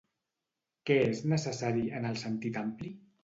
[0.89, 2.95] Què és necessari, en el sentit ampli?